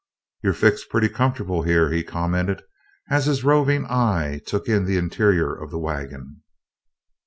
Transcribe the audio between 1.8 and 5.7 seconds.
he commented, as his roving eye took in the interior of